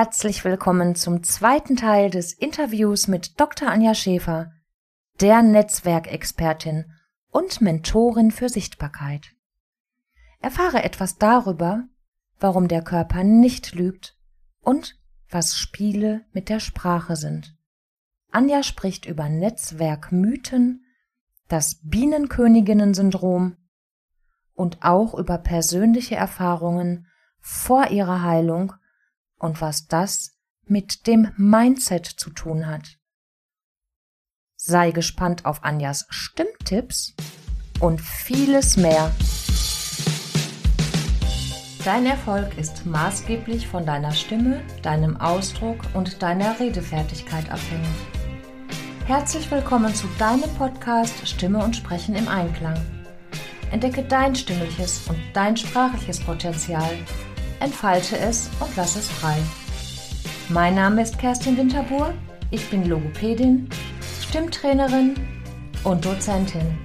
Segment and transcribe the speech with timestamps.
[0.00, 3.68] Herzlich willkommen zum zweiten Teil des Interviews mit Dr.
[3.68, 4.52] Anja Schäfer,
[5.20, 6.84] der Netzwerkexpertin
[7.32, 9.34] und Mentorin für Sichtbarkeit.
[10.38, 11.82] Erfahre etwas darüber,
[12.38, 14.16] warum der Körper nicht lügt
[14.60, 14.96] und
[15.30, 17.56] was Spiele mit der Sprache sind.
[18.30, 20.84] Anja spricht über Netzwerkmythen,
[21.48, 23.56] das Bienenköniginnen-Syndrom
[24.54, 27.08] und auch über persönliche Erfahrungen
[27.40, 28.74] vor ihrer Heilung
[29.38, 30.36] und was das
[30.66, 32.98] mit dem Mindset zu tun hat.
[34.56, 37.14] Sei gespannt auf Anjas Stimmtipps
[37.80, 39.12] und vieles mehr.
[41.84, 47.88] Dein Erfolg ist maßgeblich von deiner Stimme, deinem Ausdruck und deiner Redefertigkeit abhängig.
[49.06, 52.78] Herzlich willkommen zu deinem Podcast Stimme und Sprechen im Einklang.
[53.70, 56.90] Entdecke dein stimmliches und dein sprachliches Potenzial
[57.60, 59.36] entfalte es und lass es frei.
[60.48, 62.14] Mein Name ist Kerstin Winterbuhr,
[62.50, 63.68] ich bin Logopädin,
[64.22, 65.14] Stimmtrainerin
[65.84, 66.78] und Dozentin.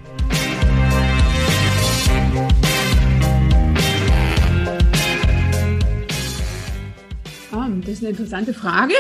[7.52, 8.94] Oh, das ist eine interessante Frage,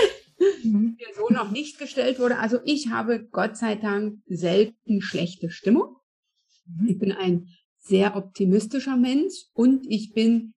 [0.64, 2.38] die so noch nicht gestellt wurde.
[2.38, 5.98] Also ich habe Gott sei Dank selten schlechte Stimmung.
[6.88, 7.48] Ich bin ein
[7.80, 10.53] sehr optimistischer Mensch und ich bin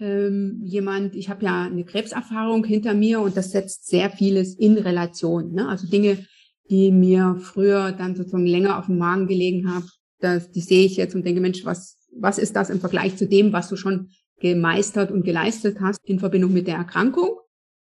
[0.00, 4.76] ähm, jemand, ich habe ja eine Krebserfahrung hinter mir und das setzt sehr vieles in
[4.76, 5.52] Relation.
[5.52, 5.68] Ne?
[5.68, 6.26] Also Dinge,
[6.70, 10.96] die mir früher dann sozusagen länger auf dem Magen gelegen haben, das, die sehe ich
[10.96, 14.08] jetzt und denke, Mensch, was, was ist das im Vergleich zu dem, was du schon
[14.40, 17.38] gemeistert und geleistet hast in Verbindung mit der Erkrankung?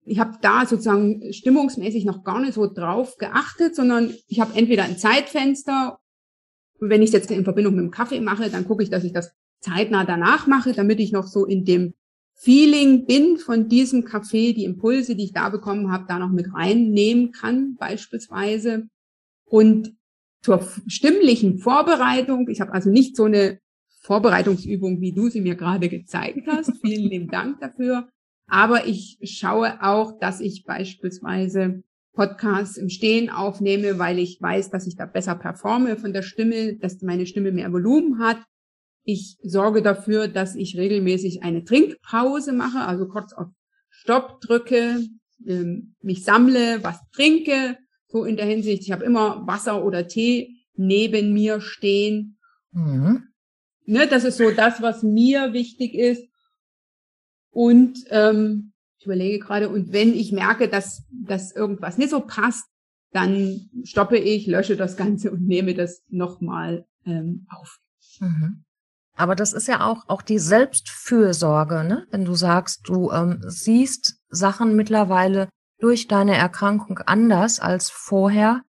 [0.03, 4.83] Ich habe da sozusagen stimmungsmäßig noch gar nicht so drauf geachtet, sondern ich habe entweder
[4.83, 5.97] ein Zeitfenster,
[6.79, 9.13] wenn ich es jetzt in Verbindung mit dem Kaffee mache, dann gucke ich, dass ich
[9.13, 11.93] das zeitnah danach mache, damit ich noch so in dem
[12.35, 16.53] Feeling bin von diesem Kaffee, die Impulse, die ich da bekommen habe, da noch mit
[16.53, 18.87] reinnehmen kann, beispielsweise.
[19.45, 19.93] Und
[20.41, 23.59] zur stimmlichen Vorbereitung, ich habe also nicht so eine
[24.01, 26.71] Vorbereitungsübung, wie du sie mir gerade gezeigt hast.
[26.81, 28.09] Vielen lieben Dank dafür.
[28.47, 34.85] Aber ich schaue auch, dass ich beispielsweise Podcasts im Stehen aufnehme, weil ich weiß, dass
[34.87, 38.37] ich da besser performe von der Stimme, dass meine Stimme mehr Volumen hat
[39.05, 43.47] ich sorge dafür, dass ich regelmäßig eine Trinkpause mache, also kurz auf
[43.89, 45.05] Stopp drücke,
[45.45, 47.77] ähm, mich sammle, was trinke,
[48.07, 48.81] so in der Hinsicht.
[48.81, 52.37] Ich habe immer Wasser oder Tee neben mir stehen.
[52.71, 53.23] Mhm.
[53.85, 56.27] Ne, das ist so das, was mir wichtig ist.
[57.51, 62.65] Und ähm, ich überlege gerade, und wenn ich merke, dass, dass irgendwas nicht so passt,
[63.11, 67.77] dann stoppe ich, lösche das Ganze und nehme das nochmal ähm, auf.
[68.19, 68.64] Mhm.
[69.15, 72.05] Aber das ist ja auch, auch die Selbstfürsorge, ne?
[72.11, 75.49] wenn du sagst, du ähm, siehst Sachen mittlerweile
[75.79, 78.61] durch deine Erkrankung anders als vorher.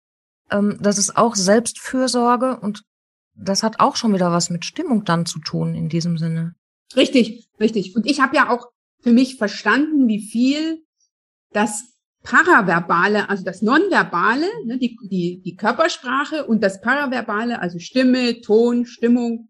[0.51, 2.83] Ähm, das ist auch Selbstfürsorge und
[3.35, 6.55] das hat auch schon wieder was mit Stimmung dann zu tun in diesem Sinne.
[6.95, 7.95] Richtig, richtig.
[7.95, 8.67] Und ich habe ja auch
[9.01, 10.83] für mich verstanden, wie viel
[11.51, 18.41] das Paraverbale, also das Nonverbale, ne, die, die, die Körpersprache und das Paraverbale, also Stimme,
[18.41, 19.49] Ton, Stimmung,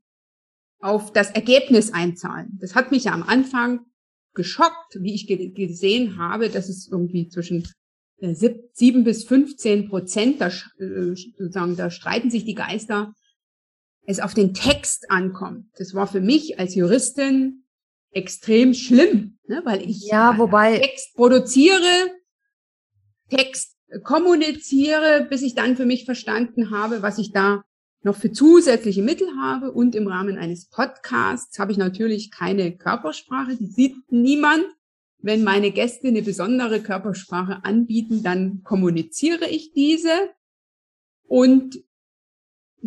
[0.85, 2.57] auf das Ergebnis einzahlen.
[2.61, 3.81] Das hat mich ja am Anfang
[4.35, 7.67] geschockt, wie ich ge gesehen habe, dass es irgendwie zwischen
[8.17, 8.35] äh,
[8.73, 13.13] sieben bis 15 Prozent, da, äh, sozusagen, da streiten sich die Geister,
[14.05, 15.65] es auf den Text ankommt.
[15.77, 17.63] Das war für mich als Juristin
[18.11, 22.11] extrem schlimm, ne, weil ich ja, wobei Text produziere,
[23.29, 27.63] Text kommuniziere, bis ich dann für mich verstanden habe, was ich da
[28.05, 33.55] noch für zusätzliche Mittel habe und im Rahmen eines Podcasts habe ich natürlich keine Körpersprache,
[33.57, 34.63] die sieht niemand.
[35.17, 40.11] Wenn meine Gäste eine besondere Körpersprache anbieten, dann kommuniziere ich diese
[41.23, 41.83] und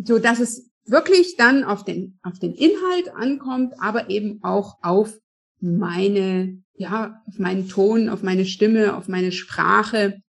[0.01, 5.19] so dass es wirklich dann auf den auf den Inhalt ankommt, aber eben auch auf
[5.59, 10.21] meine ja auf meinen Ton, auf meine Stimme, auf meine Sprache,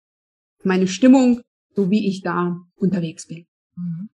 [0.64, 1.42] meine Stimmung,
[1.76, 3.46] so wie ich da unterwegs bin.
[3.76, 4.09] Mhm.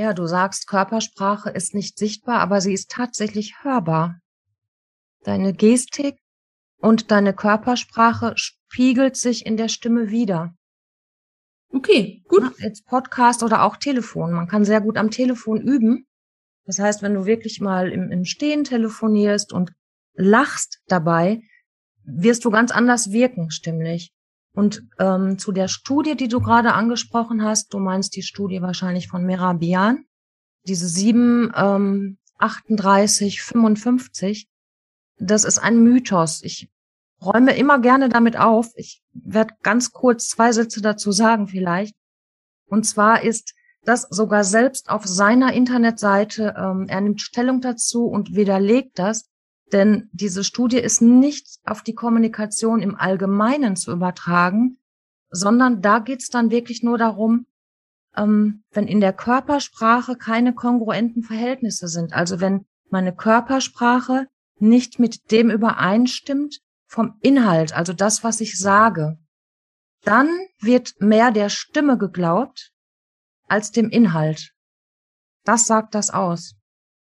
[0.00, 4.18] Ja, du sagst, Körpersprache ist nicht sichtbar, aber sie ist tatsächlich hörbar.
[5.24, 6.16] Deine Gestik
[6.78, 10.54] und deine Körpersprache spiegelt sich in der Stimme wieder.
[11.68, 12.58] Okay, gut.
[12.60, 14.32] jetzt Podcast oder auch Telefon.
[14.32, 16.06] Man kann sehr gut am Telefon üben.
[16.64, 19.70] Das heißt, wenn du wirklich mal im, im Stehen telefonierst und
[20.14, 21.42] lachst dabei,
[22.04, 24.14] wirst du ganz anders wirken, stimmlich.
[24.52, 29.08] Und ähm, zu der Studie, die du gerade angesprochen hast, du meinst die Studie wahrscheinlich
[29.08, 30.04] von Merabian,
[30.66, 34.48] diese 7, ähm, 38, 55,
[35.18, 36.42] das ist ein Mythos.
[36.42, 36.70] Ich
[37.22, 38.72] räume immer gerne damit auf.
[38.76, 41.94] Ich werde ganz kurz zwei Sätze dazu sagen vielleicht.
[42.66, 43.54] Und zwar ist
[43.84, 49.29] das sogar selbst auf seiner Internetseite, ähm, er nimmt Stellung dazu und widerlegt das,
[49.72, 54.78] denn diese Studie ist nicht auf die Kommunikation im Allgemeinen zu übertragen,
[55.30, 57.46] sondern da geht's dann wirklich nur darum,
[58.16, 64.26] ähm, wenn in der Körpersprache keine kongruenten Verhältnisse sind, also wenn meine Körpersprache
[64.58, 69.18] nicht mit dem übereinstimmt vom Inhalt, also das, was ich sage,
[70.02, 70.28] dann
[70.58, 72.72] wird mehr der Stimme geglaubt
[73.46, 74.52] als dem Inhalt.
[75.44, 76.54] Das sagt das aus.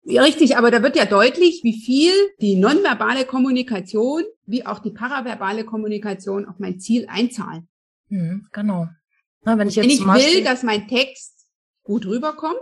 [0.06, 5.64] Richtig, aber da wird ja deutlich, wie viel die nonverbale Kommunikation wie auch die paraverbale
[5.64, 7.68] Kommunikation auf mein Ziel einzahlen.
[8.08, 8.88] Mhm, genau.
[9.42, 11.46] Na, wenn ich, jetzt wenn ich will, dass mein Text
[11.82, 12.60] gut rüberkommt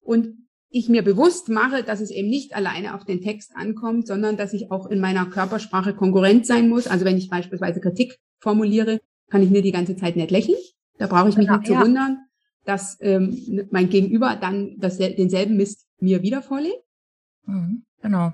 [0.00, 4.36] und ich mir bewusst mache, dass es eben nicht alleine auf den Text ankommt, sondern
[4.36, 6.86] dass ich auch in meiner Körpersprache konkurrent sein muss.
[6.86, 10.58] Also wenn ich beispielsweise Kritik formuliere, kann ich mir die ganze Zeit nicht lächeln.
[10.98, 11.80] Da brauche ich mich genau, nicht zu ja.
[11.82, 12.18] wundern,
[12.64, 16.84] dass ähm, mein Gegenüber dann das, denselben Mist mir wieder vorlegt.
[17.44, 18.32] Mhm, genau.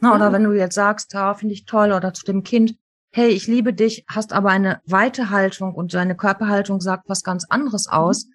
[0.00, 2.76] Na, oder wenn du jetzt sagst, ja, finde ich toll, oder zu dem Kind,
[3.12, 7.44] hey, ich liebe dich, hast aber eine weite Haltung und deine Körperhaltung sagt was ganz
[7.48, 7.92] anderes mhm.
[7.92, 8.32] aus, mhm.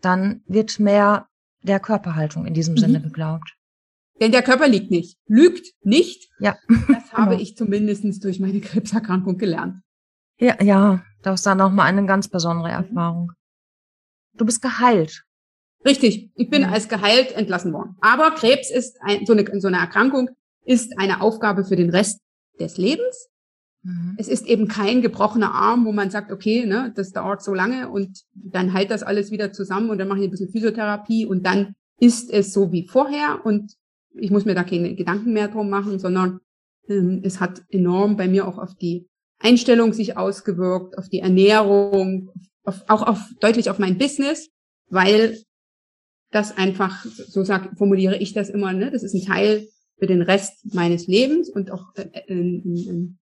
[0.00, 1.28] dann wird mehr
[1.62, 2.78] der Körperhaltung in diesem mhm.
[2.78, 3.54] Sinne geglaubt.
[4.20, 6.30] Denn der Körper liegt nicht, lügt nicht.
[6.40, 6.56] Ja.
[6.88, 7.42] Das habe genau.
[7.42, 9.82] ich zumindestens durch meine Krebserkrankung gelernt.
[10.40, 12.86] Ja, ja, das ist dann nochmal eine ganz besondere mhm.
[12.88, 13.32] Erfahrung.
[14.34, 15.24] Du bist geheilt.
[15.84, 16.72] Richtig, ich bin mhm.
[16.72, 17.96] als geheilt entlassen worden.
[18.00, 20.30] Aber Krebs ist ein, so, eine, so eine Erkrankung
[20.64, 22.20] ist eine Aufgabe für den Rest
[22.58, 23.28] des Lebens.
[23.82, 24.16] Mhm.
[24.18, 27.88] Es ist eben kein gebrochener Arm, wo man sagt, okay, ne, das dauert so lange
[27.88, 31.46] und dann heilt das alles wieder zusammen und dann mache ich ein bisschen Physiotherapie und
[31.46, 33.74] dann ist es so wie vorher und
[34.14, 36.40] ich muss mir da keine Gedanken mehr drum machen, sondern
[36.88, 39.08] ähm, es hat enorm bei mir auch auf die
[39.38, 42.30] Einstellung sich ausgewirkt, auf die Ernährung,
[42.64, 44.50] auf, auch auf deutlich auf mein Business,
[44.90, 45.38] weil
[46.30, 50.22] das einfach, so sag, formuliere ich das immer, ne, das ist ein Teil für den
[50.22, 53.18] Rest meines Lebens und auch äh, äh, ein,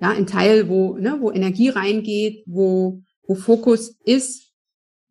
[0.00, 4.52] ja, ein Teil, wo, ne, wo Energie reingeht, wo, wo Fokus ist,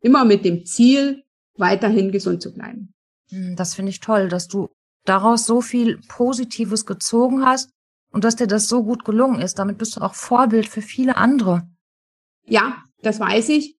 [0.00, 1.22] immer mit dem Ziel,
[1.56, 2.94] weiterhin gesund zu bleiben.
[3.30, 4.68] Hm, das finde ich toll, dass du
[5.04, 7.70] daraus so viel Positives gezogen hast
[8.10, 9.58] und dass dir das so gut gelungen ist.
[9.58, 11.68] Damit bist du auch Vorbild für viele andere.
[12.44, 13.76] Ja, das weiß ich.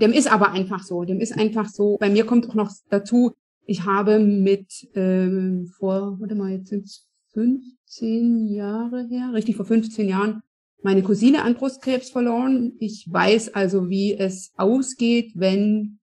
[0.00, 1.04] Dem ist aber einfach so.
[1.04, 1.96] Dem ist einfach so.
[1.98, 3.32] Bei mir kommt auch noch dazu,
[3.66, 6.90] ich habe mit ähm, vor, warte mal, jetzt sind
[7.32, 10.42] 15 Jahre her, richtig vor 15 Jahren,
[10.82, 12.74] meine Cousine an Brustkrebs verloren.
[12.78, 15.98] Ich weiß also, wie es ausgeht, wenn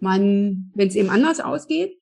[0.00, 1.96] man, wenn es eben anders ausgeht.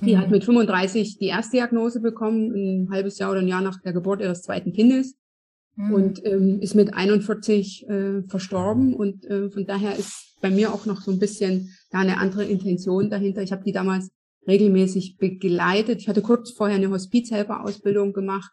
[0.00, 0.20] Die mhm.
[0.20, 3.92] hat mit 35 die erste Diagnose bekommen, ein halbes Jahr oder ein Jahr nach der
[3.92, 5.14] Geburt ihres zweiten Kindes
[5.76, 5.94] mhm.
[5.94, 8.94] und ähm, ist mit 41 äh, verstorben.
[8.94, 12.44] Und äh, von daher ist bei mir auch noch so ein bisschen da eine andere
[12.44, 13.42] Intention dahinter.
[13.42, 14.10] Ich habe die damals
[14.46, 16.00] regelmäßig begleitet.
[16.00, 18.50] Ich hatte kurz vorher eine Hospizhelferausbildung gemacht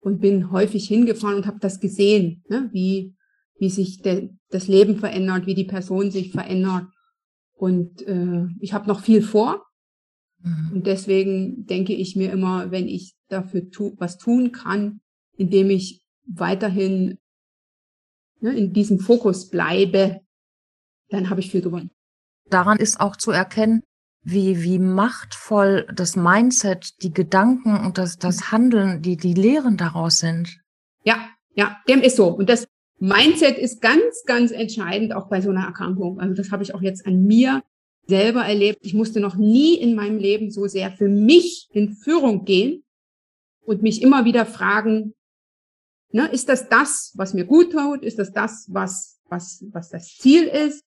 [0.00, 2.70] und bin häufig hingefahren und habe das gesehen, ne?
[2.72, 3.14] wie,
[3.58, 6.86] wie sich de, das Leben verändert, wie die Person sich verändert.
[7.54, 9.64] Und äh, ich habe noch viel vor.
[10.42, 10.70] Mhm.
[10.72, 15.00] Und deswegen denke ich mir immer, wenn ich dafür tu, was tun kann,
[15.36, 17.18] indem ich weiterhin
[18.40, 20.20] ne, in diesem Fokus bleibe,
[21.08, 21.90] dann habe ich viel gewonnen.
[22.50, 23.82] Daran ist auch zu erkennen,
[24.22, 30.18] wie, wie machtvoll das Mindset, die Gedanken und das, das Handeln, die, die Lehren daraus
[30.18, 30.60] sind.
[31.04, 32.28] Ja, ja, dem ist so.
[32.28, 32.66] Und das
[32.98, 36.20] Mindset ist ganz, ganz entscheidend auch bei so einer Erkrankung.
[36.20, 37.62] Also das habe ich auch jetzt an mir
[38.06, 38.80] selber erlebt.
[38.82, 42.82] Ich musste noch nie in meinem Leben so sehr für mich in Führung gehen
[43.64, 45.14] und mich immer wieder fragen,
[46.12, 48.02] ne, ist das das, was mir gut tut?
[48.02, 50.84] Ist das das, was, was, was das Ziel ist?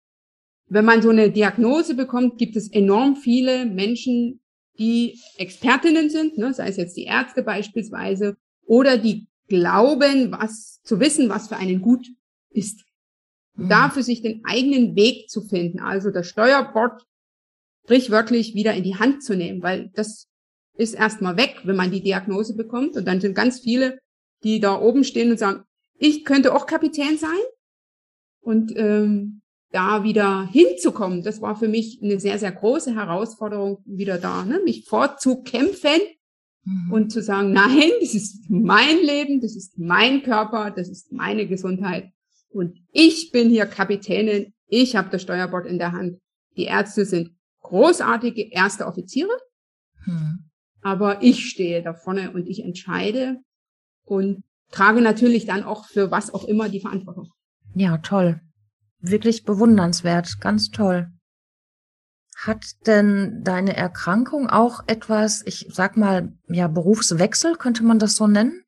[0.69, 4.41] wenn man so eine Diagnose bekommt, gibt es enorm viele Menschen,
[4.77, 10.99] die Expertinnen sind, ne, sei es jetzt die Ärzte beispielsweise, oder die glauben, was zu
[10.99, 12.05] wissen, was für einen gut
[12.49, 12.83] ist.
[13.55, 13.69] Mhm.
[13.69, 17.03] Da für sich den eigenen Weg zu finden, also das Steuerbord
[17.85, 20.27] sprichwörtlich wieder in die Hand zu nehmen, weil das
[20.75, 22.97] ist erstmal weg, wenn man die Diagnose bekommt.
[22.97, 23.99] Und dann sind ganz viele,
[24.43, 25.63] die da oben stehen und sagen,
[25.97, 27.39] ich könnte auch Kapitän sein.
[28.39, 29.41] Und ähm,
[29.71, 34.61] da wieder hinzukommen, das war für mich eine sehr, sehr große Herausforderung wieder da, ne?
[34.63, 35.99] mich vorzukämpfen
[36.63, 36.93] mhm.
[36.93, 41.47] und zu sagen, nein, das ist mein Leben, das ist mein Körper, das ist meine
[41.47, 42.11] Gesundheit
[42.49, 46.19] und ich bin hier Kapitänin, ich habe das Steuerbord in der Hand.
[46.55, 49.31] Die Ärzte sind großartige erste Offiziere,
[50.05, 50.49] mhm.
[50.81, 53.41] aber ich stehe da vorne und ich entscheide
[54.07, 57.31] und trage natürlich dann auch für was auch immer die Verantwortung.
[57.75, 58.41] Ja, toll.
[58.99, 61.11] Wirklich bewundernswert, ganz toll.
[62.35, 68.27] Hat denn deine Erkrankung auch etwas, ich sag mal, ja, Berufswechsel, könnte man das so
[68.27, 68.63] nennen?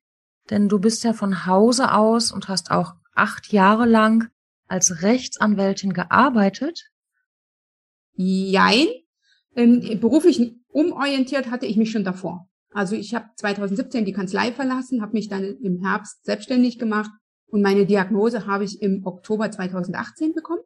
[0.50, 4.28] Denn du bist ja von Hause aus und hast auch acht Jahre lang
[4.66, 6.90] als Rechtsanwältin gearbeitet.
[8.14, 8.88] Jein.
[9.56, 12.49] Ähm, beruflich umorientiert hatte ich mich schon davor.
[12.72, 17.10] Also ich habe 2017 die Kanzlei verlassen, habe mich dann im Herbst selbstständig gemacht
[17.48, 20.62] und meine Diagnose habe ich im Oktober 2018 bekommen.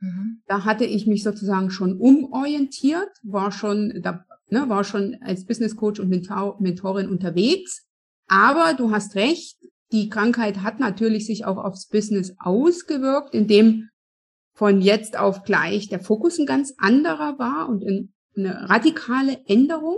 [0.00, 0.42] Mhm.
[0.46, 5.76] Da hatte ich mich sozusagen schon umorientiert, war schon, da, ne, war schon als Business
[5.76, 7.86] Coach und Mentor, Mentorin unterwegs.
[8.26, 9.56] Aber du hast recht,
[9.92, 13.88] die Krankheit hat natürlich sich auch aufs Business ausgewirkt, indem
[14.52, 17.84] von jetzt auf gleich der Fokus ein ganz anderer war und
[18.36, 19.96] eine radikale Änderung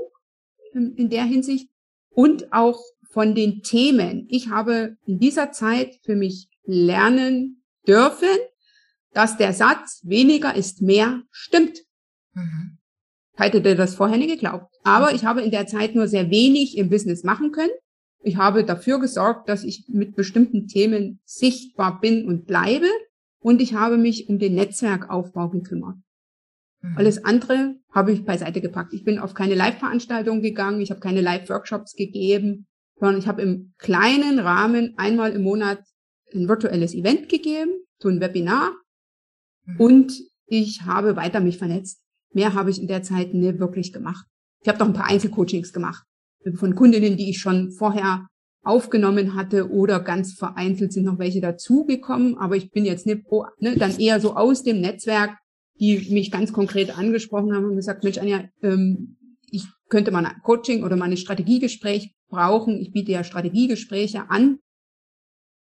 [0.72, 1.70] in der Hinsicht
[2.10, 4.26] und auch von den Themen.
[4.28, 8.28] Ich habe in dieser Zeit für mich lernen dürfen,
[9.12, 11.78] dass der Satz weniger ist mehr stimmt.
[12.34, 12.78] Mhm.
[13.32, 14.74] Ich hätte das vorher nicht geglaubt.
[14.82, 17.70] Aber ich habe in der Zeit nur sehr wenig im Business machen können.
[18.20, 22.88] Ich habe dafür gesorgt, dass ich mit bestimmten Themen sichtbar bin und bleibe.
[23.40, 25.96] Und ich habe mich um den Netzwerkaufbau gekümmert.
[26.80, 26.96] Mhm.
[26.96, 28.92] Alles andere habe ich beiseite gepackt.
[28.92, 32.66] Ich bin auf keine Live-Veranstaltungen gegangen, ich habe keine Live-Workshops gegeben,
[32.98, 35.80] sondern ich habe im kleinen Rahmen einmal im Monat
[36.34, 38.72] ein virtuelles Event gegeben, so ein Webinar.
[39.64, 39.80] Mhm.
[39.80, 40.12] Und
[40.46, 42.00] ich habe weiter mich vernetzt.
[42.32, 44.26] Mehr habe ich in der Zeit nicht wirklich gemacht.
[44.62, 46.04] Ich habe doch ein paar Einzelcoachings gemacht
[46.56, 48.28] von Kundinnen, die ich schon vorher
[48.62, 52.36] aufgenommen hatte oder ganz vereinzelt sind noch welche dazugekommen.
[52.38, 55.36] Aber ich bin jetzt nicht pro, ne, dann eher so aus dem Netzwerk
[55.80, 59.16] die mich ganz konkret angesprochen haben und gesagt, Mensch, Anja, ähm,
[59.50, 62.78] ich könnte mal ein Coaching oder mal ein Strategiegespräch brauchen.
[62.78, 64.58] Ich biete ja Strategiegespräche an.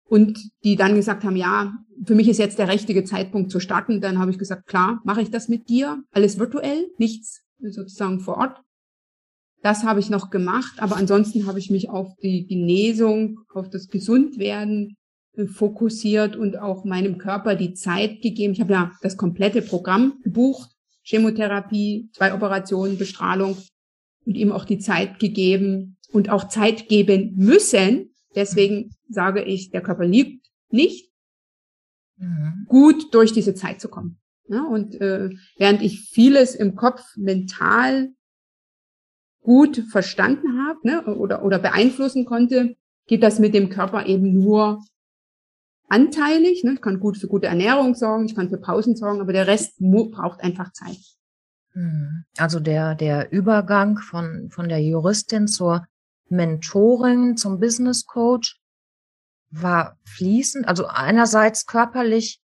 [0.07, 1.73] Und die dann gesagt haben, ja,
[2.05, 4.01] für mich ist jetzt der richtige Zeitpunkt zu starten.
[4.01, 6.03] Dann habe ich gesagt, klar, mache ich das mit dir.
[6.11, 8.61] Alles virtuell, nichts sozusagen vor Ort.
[9.63, 13.87] Das habe ich noch gemacht, aber ansonsten habe ich mich auf die Genesung, auf das
[13.87, 14.95] Gesundwerden
[15.47, 18.53] fokussiert und auch meinem Körper die Zeit gegeben.
[18.53, 20.71] Ich habe ja das komplette Programm gebucht,
[21.03, 23.57] Chemotherapie, zwei Operationen, Bestrahlung
[24.25, 28.13] und ihm auch die Zeit gegeben und auch Zeit geben müssen.
[28.35, 31.11] Deswegen sage ich, der Körper liebt nicht,
[32.17, 32.65] mhm.
[32.67, 34.19] gut durch diese Zeit zu kommen.
[34.47, 38.13] Ja, und äh, während ich vieles im Kopf mental
[39.41, 42.75] gut verstanden habe ne, oder, oder beeinflussen konnte,
[43.07, 44.83] geht das mit dem Körper eben nur
[45.89, 46.63] anteilig.
[46.63, 46.73] Ne?
[46.73, 49.79] Ich kann gut für gute Ernährung sorgen, ich kann für Pausen sorgen, aber der Rest
[49.79, 50.97] braucht einfach Zeit.
[51.73, 52.25] Hm.
[52.37, 55.85] Also der, der Übergang von, von der Juristin zur
[56.29, 58.59] Mentorin, zum Business Coach
[59.51, 62.41] war fließend, also einerseits körperlich,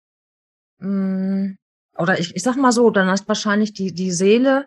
[0.79, 1.59] mh, hm,
[1.97, 4.67] oder ich, ich sag mal so, dann hast wahrscheinlich die, die Seele,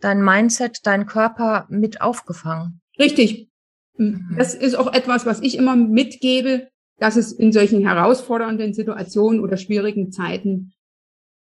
[0.00, 2.80] dein Mindset, dein Körper mit aufgefangen.
[2.98, 3.50] Richtig.
[3.96, 4.36] Mhm.
[4.38, 9.56] Das ist auch etwas, was ich immer mitgebe dass es in solchen herausfordernden Situationen oder
[9.56, 10.72] schwierigen Zeiten,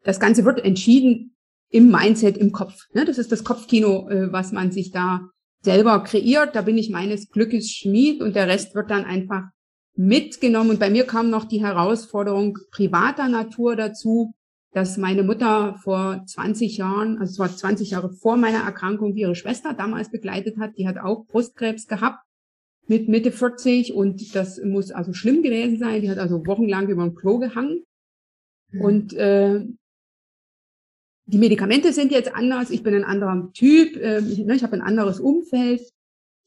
[0.05, 1.37] das Ganze wird entschieden
[1.71, 2.87] im Mindset, im Kopf.
[2.93, 3.05] Ne?
[3.05, 5.29] Das ist das Kopfkino, äh, was man sich da
[5.63, 6.57] selber kreiert.
[6.57, 9.45] Da bin ich meines Glückes Schmied und der Rest wird dann einfach
[9.95, 10.71] mitgenommen.
[10.71, 14.33] Und bei mir kam noch die Herausforderung privater Natur dazu,
[14.73, 19.35] dass meine Mutter vor 20 Jahren, also es war 20 Jahre vor meiner Erkrankung, ihre
[19.35, 20.77] Schwester damals begleitet hat.
[20.79, 22.21] Die hat auch Brustkrebs gehabt
[22.91, 26.03] mit Mitte 40 und das muss also schlimm gewesen sein.
[26.03, 27.85] Die hat also wochenlang über dem Klo gehangen.
[28.73, 28.81] Mhm.
[28.81, 29.65] Und äh,
[31.25, 32.69] die Medikamente sind jetzt anders.
[32.71, 33.97] Ich bin ein anderer Typ.
[33.97, 35.83] Äh, ich, ne, ich habe ein anderes Umfeld.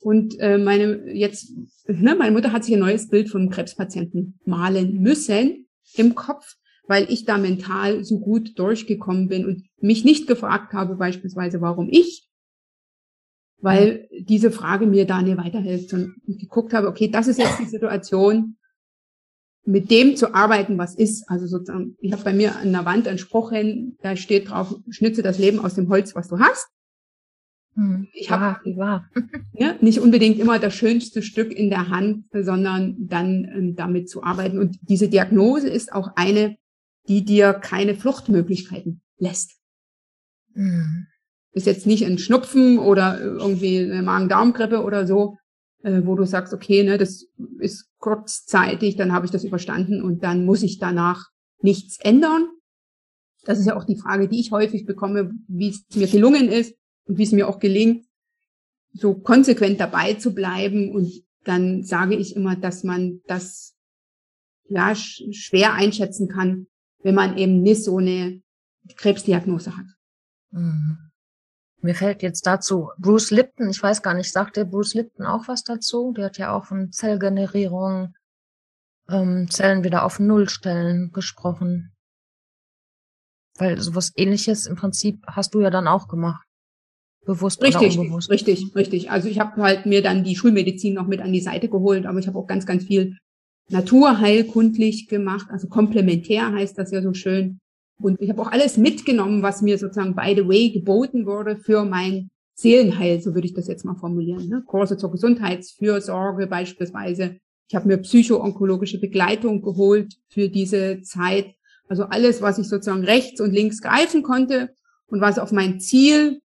[0.01, 1.53] Und äh, meine jetzt,
[1.87, 6.57] ne, meine Mutter hat sich ein neues Bild vom Krebspatienten malen müssen im Kopf,
[6.87, 11.87] weil ich da mental so gut durchgekommen bin und mich nicht gefragt habe, beispielsweise, warum
[11.89, 12.27] ich,
[13.63, 17.59] weil diese Frage mir da nicht weiterhilft und ich geguckt habe, okay, das ist jetzt
[17.59, 18.57] die Situation,
[19.63, 21.29] mit dem zu arbeiten, was ist.
[21.29, 24.75] Also sozusagen, ich habe bei mir an der Wand einen Spruch hin, da steht drauf,
[24.89, 26.67] schnitze das Leben aus dem Holz, was du hast.
[27.75, 29.09] Hm, ich habe ja,
[29.53, 34.23] ja, nicht unbedingt immer das schönste Stück in der Hand, sondern dann ähm, damit zu
[34.23, 34.59] arbeiten.
[34.59, 36.57] Und diese Diagnose ist auch eine,
[37.07, 39.53] die dir keine Fluchtmöglichkeiten lässt.
[40.53, 41.07] Hm
[41.53, 45.37] ist jetzt nicht ein Schnupfen oder irgendwie eine Magen-Darm-Grippe oder so,
[45.83, 47.27] äh, wo du sagst, okay, ne, das
[47.59, 51.29] ist kurzzeitig, dann habe ich das überstanden und dann muss ich danach
[51.61, 52.47] nichts ändern.
[53.45, 56.75] Das ist ja auch die Frage, die ich häufig bekomme, wie es mir gelungen ist
[57.05, 58.05] und wie es mir auch gelingt,
[58.93, 61.11] so konsequent dabei zu bleiben und
[61.43, 63.75] dann sage ich immer, dass man das
[64.69, 66.67] ja schwer einschätzen kann,
[67.03, 68.41] wenn man eben nicht so eine
[68.95, 69.85] Krebsdiagnose hat.
[70.51, 71.02] Mhm.
[71.83, 75.49] Mir fällt jetzt dazu Bruce Lipton, ich weiß gar nicht, sagt der Bruce Lipton auch
[75.49, 76.13] was dazu?
[76.13, 78.13] Der hat ja auch von Zellgenerierung,
[79.09, 81.91] ähm, Zellen wieder auf Null stellen gesprochen.
[83.57, 86.47] Weil sowas ähnliches im Prinzip hast du ja dann auch gemacht.
[87.25, 88.29] Bewusst richtig, oder unbewusst.
[88.29, 89.11] Richtig, richtig.
[89.11, 92.19] Also ich habe halt mir dann die Schulmedizin noch mit an die Seite geholt, aber
[92.19, 93.17] ich habe auch ganz, ganz viel
[93.69, 97.59] naturheilkundlich gemacht, also komplementär heißt das ja so schön.
[98.03, 101.85] Und ich habe auch alles mitgenommen, was mir sozusagen by the way geboten wurde für
[101.85, 104.49] mein Seelenheil, so würde ich das jetzt mal formulieren.
[104.49, 104.61] Ne?
[104.65, 107.37] Kurse zur Gesundheitsfürsorge beispielsweise.
[107.69, 111.55] Ich habe mir psychoonkologische Begleitung geholt für diese Zeit.
[111.87, 114.71] Also alles, was ich sozusagen rechts und links greifen konnte
[115.07, 116.41] und was auf mein Ziel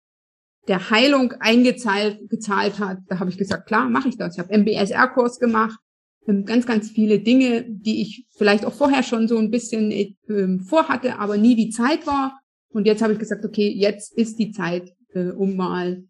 [0.67, 4.35] der Heilung eingezahlt gezahlt hat, da habe ich gesagt, klar, mache ich das.
[4.35, 5.77] Ich habe MBSR-Kurs gemacht,
[6.25, 10.15] ganz, ganz viele Dinge, die ich vielleicht auch vorher schon so ein bisschen äh,
[10.59, 12.39] vorhatte, aber nie die Zeit war.
[12.69, 16.03] Und jetzt habe ich gesagt, okay, jetzt ist die Zeit, äh, um mal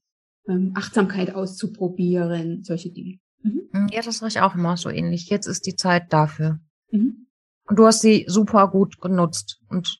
[0.47, 3.17] ähm, Achtsamkeit auszuprobieren, solche Dinge.
[3.41, 3.69] Mhm.
[3.71, 3.87] mhm.
[3.91, 5.29] Ja, das sage ich auch immer so ähnlich.
[5.29, 6.59] Jetzt ist die Zeit dafür.
[6.91, 7.27] Mhm.
[7.65, 9.99] Und du hast sie super gut genutzt und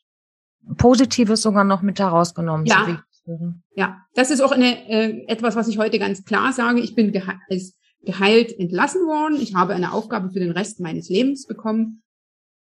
[0.77, 2.65] Positives sogar noch mit herausgenommen.
[2.65, 3.03] Ja,
[3.75, 6.82] ja, das ist auch eine, äh, etwas, was ich heute ganz klar sage.
[6.82, 7.13] Ich bin
[7.50, 9.40] als geheilt entlassen worden.
[9.42, 12.04] Ich habe eine Aufgabe für den Rest meines Lebens bekommen.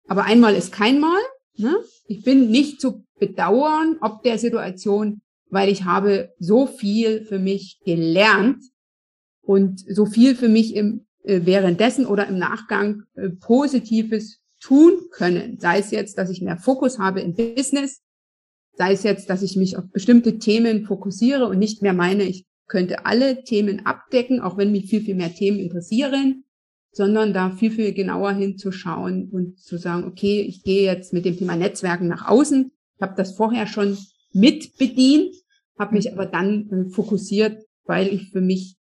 [0.08, 1.20] Aber einmal ist kein Mal.
[1.56, 1.76] Ne?
[2.06, 7.80] Ich bin nicht zu bedauern, ob der Situation, weil ich habe so viel für mich
[7.84, 8.62] gelernt
[9.42, 15.58] und so viel für mich im, äh, währenddessen oder im Nachgang äh, Positives tun können.
[15.60, 18.02] Sei es jetzt, dass ich mehr Fokus habe im Business,
[18.76, 22.46] sei es jetzt, dass ich mich auf bestimmte Themen fokussiere und nicht mehr meine, ich
[22.66, 26.44] könnte alle Themen abdecken, auch wenn mich viel, viel mehr Themen interessieren,
[26.92, 31.36] sondern da viel, viel genauer hinzuschauen und zu sagen, okay, ich gehe jetzt mit dem
[31.36, 32.72] Thema Netzwerken nach außen.
[32.96, 33.98] Ich habe das vorher schon
[34.32, 35.34] mit bedient,
[35.78, 38.76] habe mich aber dann äh, fokussiert, weil ich für mich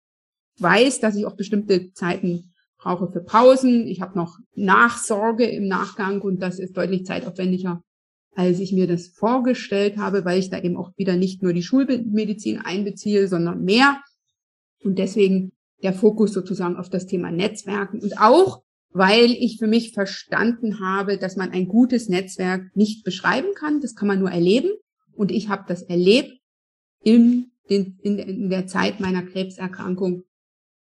[0.59, 3.87] weiß, dass ich auch bestimmte Zeiten brauche für Pausen.
[3.87, 7.81] Ich habe noch Nachsorge im Nachgang und das ist deutlich zeitaufwendiger
[8.35, 11.63] als ich mir das vorgestellt habe, weil ich da eben auch wieder nicht nur die
[11.63, 14.01] Schulmedizin einbeziehe, sondern mehr.
[14.83, 15.51] Und deswegen
[15.83, 21.17] der Fokus sozusagen auf das Thema Netzwerken und auch, weil ich für mich verstanden habe,
[21.17, 24.69] dass man ein gutes Netzwerk nicht beschreiben kann, das kann man nur erleben.
[25.15, 26.39] Und ich habe das erlebt
[27.03, 30.23] in, den, in, in der Zeit meiner Krebserkrankung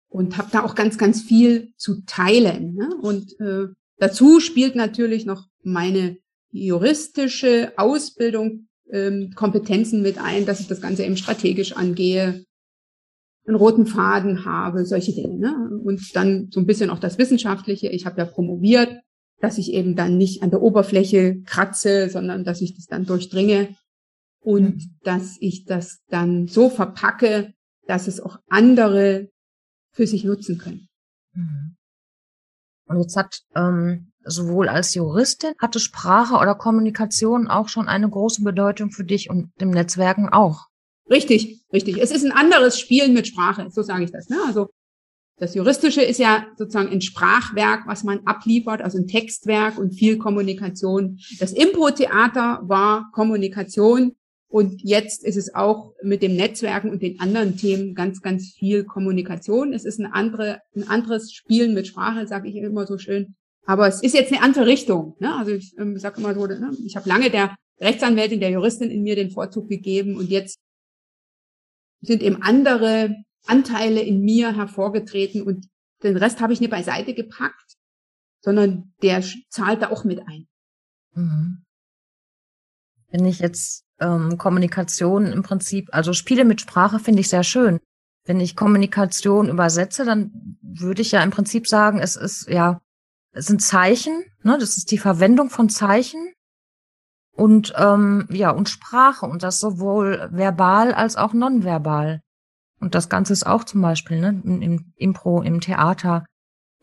[0.08, 2.75] und habe da auch ganz, ganz viel zu teilen.
[2.75, 2.95] Ne?
[3.01, 6.17] Und äh, dazu spielt natürlich noch meine
[6.55, 12.45] juristische Ausbildung, ähm, Kompetenzen mit ein, dass ich das Ganze eben strategisch angehe,
[13.45, 15.37] einen roten Faden habe, solche Dinge.
[15.37, 15.79] Ne?
[15.83, 17.89] Und dann so ein bisschen auch das Wissenschaftliche.
[17.89, 19.01] Ich habe ja promoviert,
[19.39, 23.75] dass ich eben dann nicht an der Oberfläche kratze, sondern dass ich das dann durchdringe
[24.39, 27.53] und dass ich das dann so verpacke,
[27.87, 29.29] dass es auch andere
[29.91, 30.87] für sich nutzen können.
[31.33, 31.75] Mhm.
[32.87, 38.43] Und jetzt hat ähm, sowohl als Juristin hatte Sprache oder Kommunikation auch schon eine große
[38.43, 40.67] Bedeutung für dich und dem Netzwerken auch.
[41.09, 42.01] Richtig, richtig.
[42.01, 44.29] Es ist ein anderes Spielen mit Sprache, so sage ich das.
[44.29, 44.38] Ne?
[44.47, 44.69] Also
[45.38, 50.17] das Juristische ist ja sozusagen ein Sprachwerk, was man abliefert, also ein Textwerk und viel
[50.17, 51.19] Kommunikation.
[51.39, 54.15] Das Impro-Theater war Kommunikation
[54.47, 58.85] und jetzt ist es auch mit dem Netzwerken und den anderen Themen ganz, ganz viel
[58.85, 59.73] Kommunikation.
[59.73, 63.35] Es ist ein, andere, ein anderes Spielen mit Sprache, sage ich immer so schön,
[63.65, 65.15] aber es ist jetzt eine andere Richtung.
[65.19, 65.36] Ne?
[65.36, 66.71] Also ich ähm, sage immer so, ne?
[66.86, 70.60] ich habe lange der Rechtsanwältin, der Juristin in mir den Vorzug gegeben und jetzt
[72.01, 75.67] sind eben andere Anteile in mir hervorgetreten und
[76.04, 77.75] den Rest habe ich nicht beiseite gepackt,
[78.41, 80.47] sondern der zahlt da auch mit ein.
[81.13, 81.63] Mhm.
[83.10, 87.80] Wenn ich jetzt ähm, Kommunikation im Prinzip, also Spiele mit Sprache finde ich sehr schön.
[88.25, 92.82] Wenn ich Kommunikation übersetze, dann würde ich ja im Prinzip sagen, es ist ja
[93.36, 94.58] sind Zeichen, ne?
[94.60, 96.34] das ist die Verwendung von Zeichen
[97.34, 102.21] und ähm, ja und Sprache und das sowohl verbal als auch nonverbal.
[102.80, 106.26] Und das Ganze ist auch zum Beispiel ne, im Impro, im Theater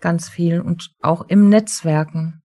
[0.00, 2.42] ganz viel und auch im Netzwerken.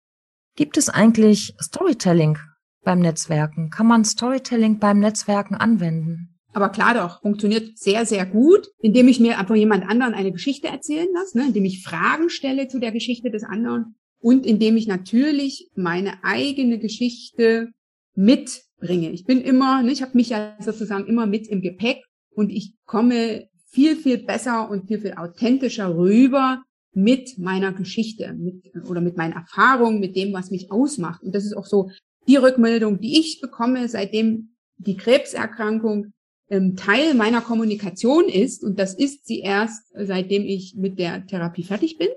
[0.55, 2.37] Gibt es eigentlich Storytelling
[2.83, 3.69] beim Netzwerken?
[3.69, 6.32] Kann man Storytelling beim Netzwerken anwenden?
[6.53, 10.67] Aber klar doch, funktioniert sehr, sehr gut, indem ich mir einfach jemand anderen eine Geschichte
[10.67, 14.87] erzählen lasse, ne, indem ich Fragen stelle zu der Geschichte des anderen und indem ich
[14.87, 17.69] natürlich meine eigene Geschichte
[18.15, 19.11] mitbringe.
[19.11, 22.03] Ich bin immer, ne, ich habe mich ja sozusagen immer mit im Gepäck
[22.35, 26.61] und ich komme viel, viel besser und viel, viel authentischer rüber,
[26.93, 31.23] mit meiner Geschichte mit, oder mit meinen Erfahrungen, mit dem, was mich ausmacht.
[31.23, 31.89] Und das ist auch so
[32.27, 36.13] die Rückmeldung, die ich bekomme, seitdem die Krebserkrankung
[36.53, 38.63] ähm, Teil meiner Kommunikation ist.
[38.63, 42.09] Und das ist sie erst, seitdem ich mit der Therapie fertig bin.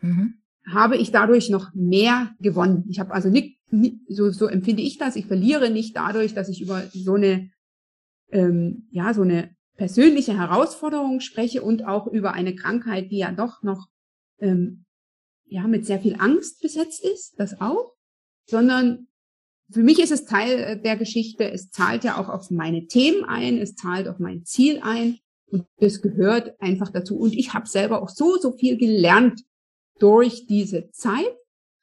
[0.00, 0.34] Mhm.
[0.66, 2.84] habe ich dadurch noch mehr gewonnen.
[2.88, 5.16] Ich habe also nicht, nicht, so, so empfinde ich das.
[5.16, 7.50] Ich verliere nicht dadurch, dass ich über so eine
[8.30, 13.62] ähm, ja so eine persönliche Herausforderung spreche und auch über eine Krankheit, die ja doch
[13.62, 13.88] noch
[14.40, 14.84] ähm,
[15.46, 17.94] ja mit sehr viel Angst besetzt ist, das auch,
[18.46, 19.06] sondern
[19.70, 21.50] für mich ist es Teil äh, der Geschichte.
[21.50, 25.66] Es zahlt ja auch auf meine Themen ein, es zahlt auf mein Ziel ein und
[25.78, 27.16] das gehört einfach dazu.
[27.16, 29.42] Und ich habe selber auch so so viel gelernt
[29.98, 31.34] durch diese Zeit,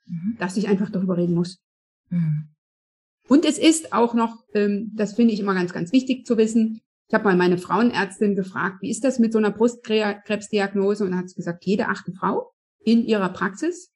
[0.06, 0.36] mhm.
[0.40, 1.60] dass ich einfach darüber reden muss.
[2.10, 2.50] Mhm.
[3.28, 6.82] Und es ist auch noch, ähm, das finde ich immer ganz ganz wichtig zu wissen.
[7.08, 11.04] Ich habe mal meine Frauenärztin gefragt, wie ist das mit so einer Brustkrebsdiagnose?
[11.04, 13.92] Und hat sie gesagt, jede achte Frau in ihrer Praxis.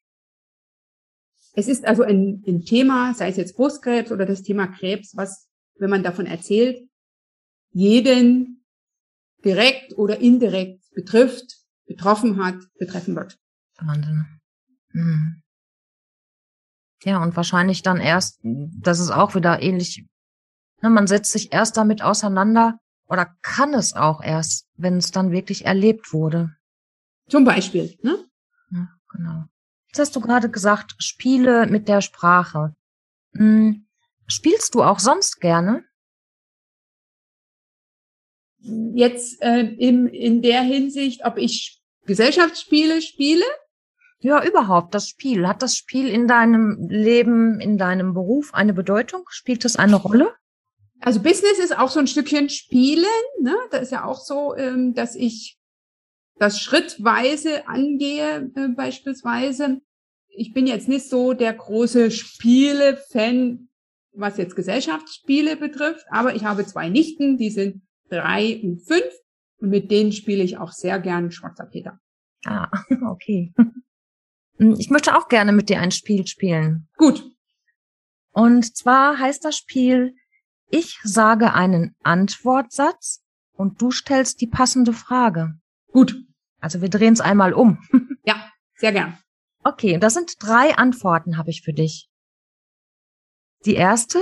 [1.56, 5.48] Es ist also ein, ein Thema, sei es jetzt Brustkrebs oder das Thema Krebs, was,
[5.78, 6.88] wenn man davon erzählt,
[7.72, 8.66] jeden
[9.44, 13.40] direkt oder indirekt betrifft, betroffen hat, betreffen wird.
[13.80, 14.26] Wahnsinn.
[14.92, 15.42] Hm.
[17.04, 20.06] Ja, und wahrscheinlich dann erst, das ist auch wieder ähnlich,
[20.82, 25.32] ne, man setzt sich erst damit auseinander, oder kann es auch erst, wenn es dann
[25.32, 26.56] wirklich erlebt wurde.
[27.30, 28.26] Zum Beispiel, ne?
[28.72, 29.46] Ja, genau.
[29.96, 32.76] Jetzt hast du gerade gesagt, Spiele mit der Sprache.
[33.34, 33.88] Hm,
[34.28, 35.86] spielst du auch sonst gerne?
[38.60, 43.46] Jetzt äh, im, in der Hinsicht, ob ich Gesellschaftsspiele spiele?
[44.20, 45.48] Ja, überhaupt das Spiel.
[45.48, 49.24] Hat das Spiel in deinem Leben, in deinem Beruf eine Bedeutung?
[49.30, 50.36] Spielt es eine Rolle?
[51.00, 53.06] Also Business ist auch so ein Stückchen Spielen.
[53.40, 53.56] Ne?
[53.72, 55.58] Das ist ja auch so, ähm, dass ich
[56.38, 59.82] das schrittweise angehe äh, beispielsweise.
[60.28, 63.70] Ich bin jetzt nicht so der große Spiele-Fan,
[64.14, 69.10] was jetzt Gesellschaftsspiele betrifft, aber ich habe zwei Nichten, die sind drei und fünf
[69.58, 72.00] und mit denen spiele ich auch sehr gern Schwarzer Peter.
[72.46, 72.70] Ah,
[73.10, 73.54] okay.
[74.58, 76.88] Ich möchte auch gerne mit dir ein Spiel spielen.
[76.98, 77.30] Gut.
[78.32, 80.16] Und zwar heißt das Spiel
[80.70, 85.60] ich sage einen Antwortsatz und du stellst die passende Frage.
[85.96, 86.14] Gut.
[86.60, 87.80] Also wir drehen es einmal um.
[88.26, 89.18] ja, sehr gern.
[89.64, 92.10] Okay, das sind drei Antworten habe ich für dich.
[93.66, 94.20] Die erste,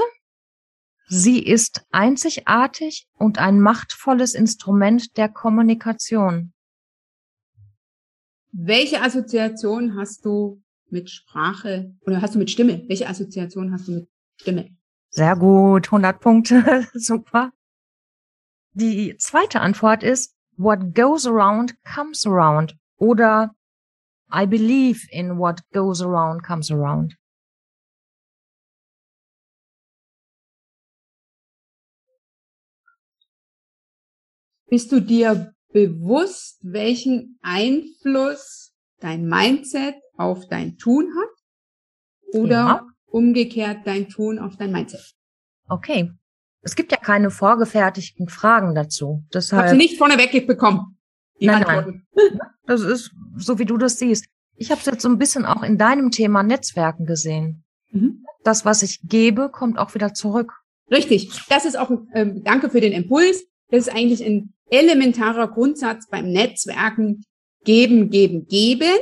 [1.08, 6.54] sie ist einzigartig und ein machtvolles Instrument der Kommunikation.
[8.52, 12.84] Welche Assoziation hast du mit Sprache oder hast du mit Stimme?
[12.88, 14.10] Welche Assoziation hast du mit
[14.40, 14.78] Stimme?
[15.10, 17.52] Sehr gut, 100 Punkte, super.
[18.74, 23.52] Die zweite Antwort ist, what goes around comes around oder
[24.32, 27.16] I believe in what goes around comes around.
[34.68, 42.34] Bist du dir bewusst, welchen Einfluss dein Mindset auf dein Tun hat?
[42.34, 45.14] Oder ja umgekehrt dein Tun auf dein Mindset.
[45.70, 46.12] Okay.
[46.64, 49.24] Es gibt ja keine vorgefertigten Fragen dazu.
[49.34, 49.64] Deshalb.
[49.64, 50.98] Hab sie nicht vorneweg bekommen.
[51.40, 52.08] Nein, Antworten.
[52.16, 52.40] Nein.
[52.66, 54.26] Das ist so, wie du das siehst.
[54.56, 57.66] Ich habe es jetzt so ein bisschen auch in deinem Thema Netzwerken gesehen.
[57.92, 58.24] Mhm.
[58.46, 60.54] Das, was ich gebe, kommt auch wieder zurück.
[60.90, 61.30] Richtig.
[61.50, 63.44] Das ist auch, ähm, danke für den Impuls.
[63.70, 67.26] Das ist eigentlich ein elementarer Grundsatz beim Netzwerken.
[67.66, 68.98] Geben, geben, geben.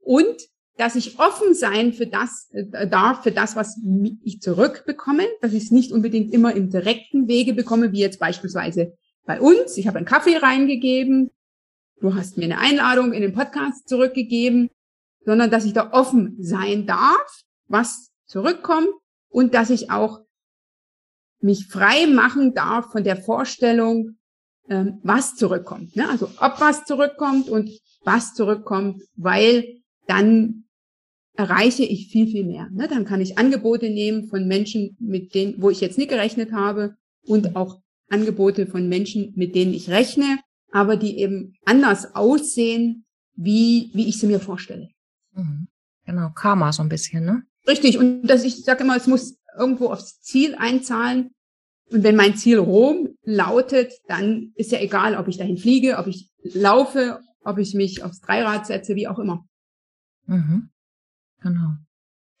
[0.00, 0.36] Und
[0.78, 3.78] dass ich offen sein für das äh, darf, für das, was
[4.22, 8.96] ich zurückbekomme, dass ich es nicht unbedingt immer im direkten Wege bekomme, wie jetzt beispielsweise
[9.26, 9.76] bei uns.
[9.76, 11.30] Ich habe einen Kaffee reingegeben,
[12.00, 14.70] du hast mir eine Einladung in den Podcast zurückgegeben,
[15.24, 18.88] sondern dass ich da offen sein darf, was zurückkommt
[19.28, 20.20] und dass ich auch
[21.40, 24.16] mich frei machen darf von der Vorstellung,
[24.68, 25.96] ähm, was zurückkommt.
[25.96, 26.08] Ne?
[26.08, 27.68] Also ob was zurückkommt und
[28.04, 30.67] was zurückkommt, weil dann
[31.38, 32.68] erreiche ich viel, viel mehr.
[32.72, 32.88] Ne?
[32.88, 36.96] Dann kann ich Angebote nehmen von Menschen, mit denen, wo ich jetzt nicht gerechnet habe
[37.24, 40.40] und auch Angebote von Menschen, mit denen ich rechne,
[40.72, 43.04] aber die eben anders aussehen,
[43.36, 44.88] wie, wie ich sie mir vorstelle.
[45.32, 45.68] Mhm.
[46.06, 47.44] Genau, Karma so ein bisschen, ne?
[47.68, 47.98] Richtig.
[47.98, 51.30] Und dass ich sage immer, es muss irgendwo aufs Ziel einzahlen.
[51.92, 56.08] Und wenn mein Ziel Rom lautet, dann ist ja egal, ob ich dahin fliege, ob
[56.08, 59.46] ich laufe, ob ich mich aufs Dreirad setze, wie auch immer.
[60.26, 60.70] Mhm.
[61.40, 61.76] Genau.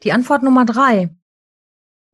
[0.02, 1.14] Die Antwort Nummer drei.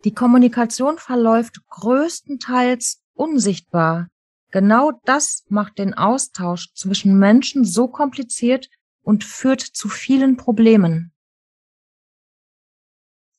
[0.05, 4.09] Die Kommunikation verläuft größtenteils unsichtbar.
[4.51, 8.69] Genau das macht den Austausch zwischen Menschen so kompliziert
[9.03, 11.13] und führt zu vielen Problemen.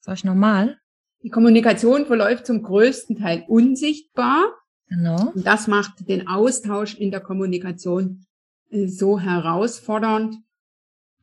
[0.01, 0.79] Soll ich nochmal?
[1.23, 4.53] Die Kommunikation verläuft zum größten Teil unsichtbar.
[4.87, 5.31] Genau.
[5.31, 8.25] Und das macht den Austausch in der Kommunikation
[8.69, 10.35] äh, so herausfordernd.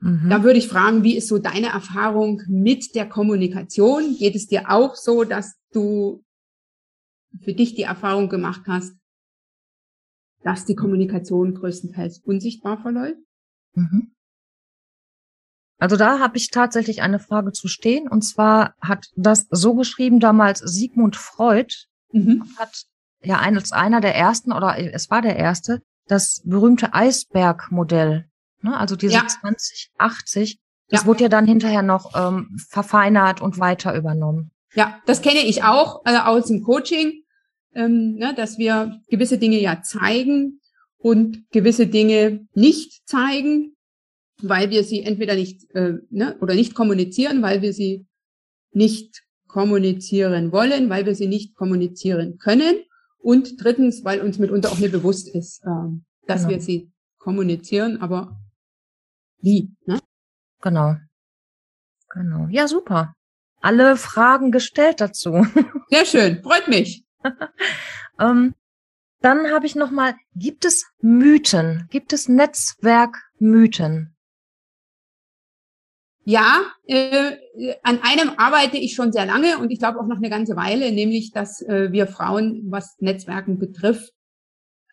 [0.02, 0.28] Mhm.
[0.28, 4.16] Da würde ich fragen, wie ist so deine Erfahrung mit der Kommunikation?
[4.18, 6.24] Geht es dir auch so, dass du
[7.40, 8.96] für dich die Erfahrung gemacht hast,
[10.42, 13.20] dass die Kommunikation größtenteils unsichtbar verläuft?
[13.74, 14.12] Mhm.
[15.78, 18.08] Also da habe ich tatsächlich eine Frage zu stehen.
[18.08, 21.74] Und zwar hat das so geschrieben damals Sigmund Freud,
[22.10, 22.44] mhm.
[22.58, 22.86] hat
[23.22, 28.28] ja als einer der ersten, oder es war der erste, das berühmte Eisbergmodell.
[28.62, 28.76] Ne?
[28.76, 29.26] Also diese ja.
[29.26, 31.06] 2080, das ja.
[31.06, 34.50] wurde ja dann hinterher noch ähm, verfeinert und weiter übernommen.
[34.74, 37.22] Ja, das kenne ich auch äh, aus dem Coaching
[37.74, 40.60] ähm, ne, dass wir gewisse Dinge ja zeigen
[40.98, 43.76] und gewisse Dinge nicht zeigen,
[44.40, 48.06] weil wir sie entweder nicht äh, ne, oder nicht kommunizieren, weil wir sie
[48.72, 52.76] nicht kommunizieren wollen, weil wir sie nicht kommunizieren können
[53.18, 55.68] und drittens, weil uns mitunter auch nicht bewusst ist, äh,
[56.26, 56.50] dass genau.
[56.50, 58.38] wir sie kommunizieren, aber
[59.42, 59.70] wie?
[59.84, 60.00] Ne?
[60.60, 60.96] Genau.
[62.10, 62.46] Genau.
[62.50, 63.14] Ja, super.
[63.60, 65.46] Alle Fragen gestellt dazu.
[65.88, 67.04] Sehr schön, freut mich.
[68.18, 68.54] ähm,
[69.20, 71.86] dann habe ich noch mal: Gibt es Mythen?
[71.90, 74.16] Gibt es Netzwerkmythen?
[76.24, 77.32] Ja, äh,
[77.82, 80.92] an einem arbeite ich schon sehr lange und ich glaube auch noch eine ganze Weile,
[80.92, 84.12] nämlich, dass äh, wir Frauen, was Netzwerken betrifft,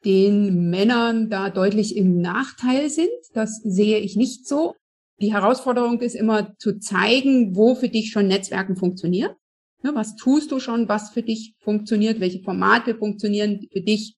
[0.06, 3.10] den Männern da deutlich im Nachteil sind.
[3.34, 4.76] Das sehe ich nicht so.
[5.22, 9.36] Die Herausforderung ist immer zu zeigen, wo für dich schon Netzwerken funktioniert.
[9.84, 14.16] Ne, was tust du schon, was für dich funktioniert, welche Formate funktionieren für dich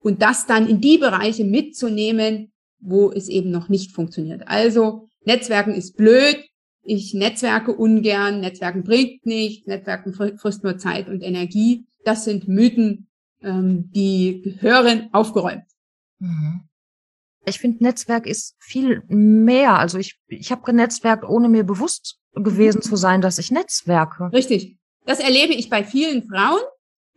[0.00, 4.42] und das dann in die Bereiche mitzunehmen, wo es eben noch nicht funktioniert.
[4.46, 6.44] Also Netzwerken ist blöd,
[6.82, 11.84] ich netzwerke ungern, Netzwerken bringt nichts, Netzwerken frisst nur Zeit und Energie.
[12.04, 13.07] Das sind Mythen,
[13.42, 15.64] ähm, die gehören aufgeräumt.
[16.18, 16.68] Mhm.
[17.46, 19.78] Ich finde, Netzwerk ist viel mehr.
[19.78, 24.30] Also ich, ich habe genetzwerkt, ohne mir bewusst gewesen zu sein, dass ich netzwerke.
[24.32, 24.76] Richtig.
[25.06, 26.60] Das erlebe ich bei vielen Frauen,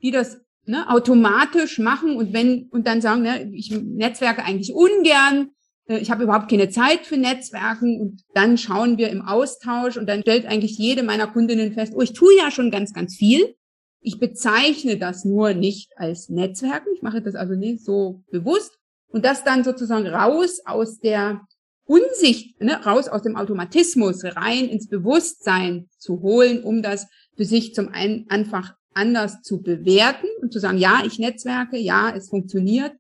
[0.02, 5.52] die das ne, automatisch machen und wenn und dann sagen, ne, ich netzwerke eigentlich ungern,
[5.88, 10.08] äh, ich habe überhaupt keine Zeit für Netzwerken und dann schauen wir im Austausch und
[10.08, 13.56] dann stellt eigentlich jede meiner Kundinnen fest, oh, ich tue ja schon ganz, ganz viel.
[14.02, 18.78] Ich bezeichne das nur nicht als Netzwerken, ich mache das also nicht so bewusst
[19.10, 21.42] und das dann sozusagen raus aus der
[21.86, 27.76] Unsicht, ne, raus aus dem Automatismus rein ins Bewusstsein zu holen, um das für sich
[27.76, 32.94] zum einen einfach anders zu bewerten und zu sagen, ja, ich netzwerke, ja, es funktioniert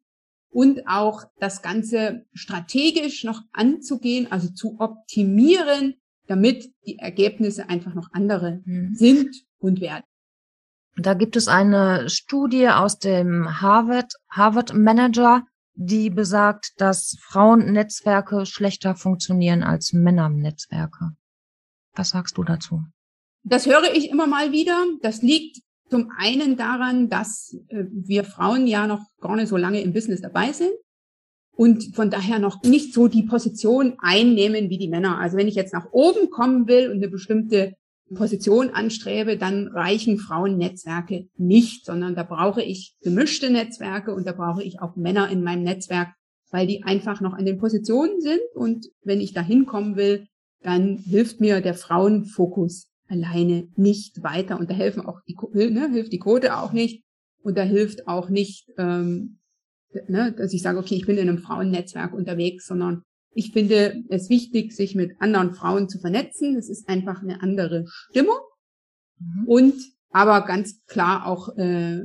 [0.49, 5.95] und auch das Ganze strategisch noch anzugehen, also zu optimieren,
[6.27, 8.93] damit die Ergebnisse einfach noch andere mhm.
[8.93, 10.03] sind und werden.
[10.97, 18.95] Da gibt es eine Studie aus dem Harvard, Harvard Manager, die besagt, dass Frauennetzwerke schlechter
[18.95, 21.11] funktionieren als Männernetzwerke.
[21.95, 22.83] Was sagst du dazu?
[23.43, 24.85] Das höre ich immer mal wieder.
[25.01, 29.81] Das liegt zum einen daran, dass äh, wir Frauen ja noch gar nicht so lange
[29.81, 30.71] im Business dabei sind
[31.55, 35.17] und von daher noch nicht so die Position einnehmen wie die Männer.
[35.17, 37.75] Also wenn ich jetzt nach oben kommen will und eine bestimmte
[38.15, 44.63] Position anstrebe, dann reichen Frauennetzwerke nicht, sondern da brauche ich gemischte Netzwerke und da brauche
[44.63, 46.09] ich auch Männer in meinem Netzwerk,
[46.49, 50.27] weil die einfach noch an den Positionen sind und wenn ich da hinkommen will,
[50.61, 54.57] dann hilft mir der Frauenfokus alleine nicht weiter.
[54.59, 57.03] Und da helfen auch die, ne, hilft die Quote auch nicht.
[57.43, 59.39] Und da hilft auch nicht, ähm,
[60.07, 64.29] ne, dass ich sage, okay, ich bin in einem Frauennetzwerk unterwegs, sondern ich finde es
[64.29, 66.55] wichtig, sich mit anderen Frauen zu vernetzen.
[66.55, 68.39] Das ist einfach eine andere Stimmung.
[69.19, 69.47] Mhm.
[69.47, 69.75] Und
[70.09, 72.03] aber ganz klar auch äh,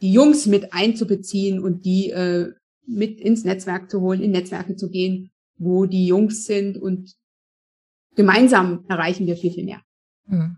[0.00, 2.52] die Jungs mit einzubeziehen und die äh,
[2.86, 7.14] mit ins Netzwerk zu holen, in Netzwerke zu gehen, wo die Jungs sind und
[8.16, 9.82] gemeinsam erreichen wir viel, viel mehr.
[10.26, 10.56] Mhm.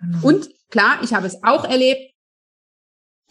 [0.00, 0.26] Genau.
[0.26, 2.12] Und klar, ich habe es auch erlebt,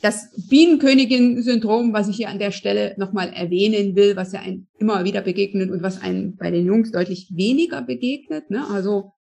[0.02, 5.04] das Bienenkönigin-Syndrom, was ich hier an der Stelle nochmal erwähnen will, was ja ein immer
[5.04, 8.50] wieder begegnet und was einem bei den Jungs deutlich weniger begegnet.
[8.52, 8.66] Ne?
[8.70, 9.14] Also,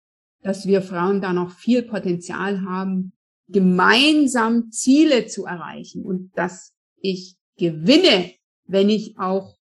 [0.42, 3.12] dass wir Frauen da noch viel Potenzial haben,
[3.48, 8.32] gemeinsam Ziele zu erreichen und dass ich gewinne,
[8.66, 9.56] wenn ich auch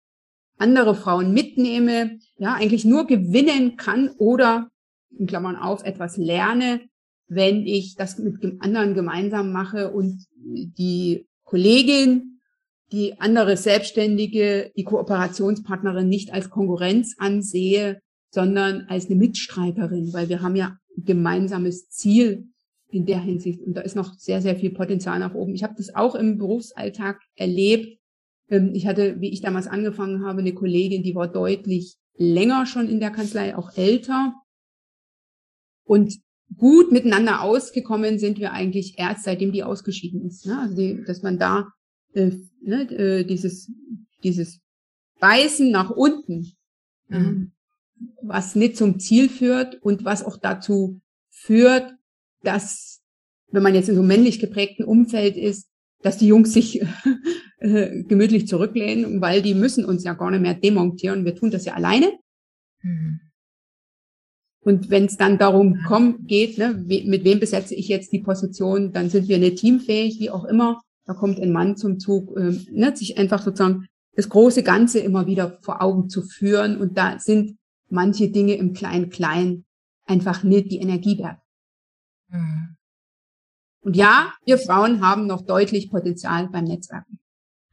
[0.57, 4.71] andere Frauen mitnehme, ja, eigentlich nur gewinnen kann oder
[5.11, 6.81] in Klammern auf, etwas lerne,
[7.27, 12.41] wenn ich das mit anderen gemeinsam mache und die Kollegin,
[12.93, 18.01] die andere Selbstständige, die Kooperationspartnerin nicht als Konkurrenz ansehe,
[18.31, 22.49] sondern als eine Mitstreiterin, weil wir haben ja ein gemeinsames Ziel
[22.91, 23.63] in der Hinsicht.
[23.63, 25.55] Und da ist noch sehr, sehr viel Potenzial nach oben.
[25.55, 27.99] Ich habe das auch im Berufsalltag erlebt.
[28.49, 32.89] Ähm, ich hatte, wie ich damals angefangen habe, eine Kollegin, die war deutlich länger schon
[32.89, 34.35] in der Kanzlei, auch älter.
[35.85, 36.21] Und
[36.57, 40.47] gut miteinander ausgekommen sind wir eigentlich erst seitdem die ausgeschieden ist.
[40.47, 40.59] Ne?
[40.59, 41.73] Also die, dass man da
[42.15, 43.71] äh, ne, äh, dieses,
[44.23, 44.61] dieses
[45.21, 46.53] Beißen nach unten,
[47.09, 47.53] mhm.
[47.97, 51.95] äh, was nicht zum Ziel führt und was auch dazu führt,
[52.43, 53.03] dass,
[53.51, 55.69] wenn man jetzt in so einem männlich geprägten Umfeld ist,
[56.03, 56.83] dass die Jungs sich
[57.59, 61.25] äh, gemütlich zurücklehnen, weil die müssen uns ja gar nicht mehr demontieren.
[61.25, 62.13] Wir tun das ja alleine.
[62.83, 63.21] Mhm.
[64.65, 68.93] Und wenn es dann darum kommt, geht, ne, mit wem besetze ich jetzt die Position,
[68.93, 70.81] dann sind wir nicht teamfähig, wie auch immer.
[71.05, 75.27] Da kommt ein Mann zum Zug, ähm, ne, sich einfach sozusagen das große Ganze immer
[75.27, 76.81] wieder vor Augen zu führen.
[76.81, 79.65] Und da sind manche Dinge im Klein-Klein
[80.07, 81.39] einfach nicht die Energie wert.
[82.29, 82.77] Mhm.
[83.81, 87.19] Und ja, wir Frauen haben noch deutlich Potenzial beim Netzwerken.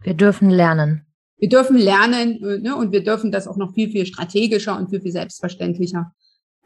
[0.02, 1.06] Wir dürfen lernen.
[1.38, 4.89] Wir dürfen lernen äh, ne, und wir dürfen das auch noch viel, viel strategischer und
[4.89, 6.12] viel, viel selbstverständlicher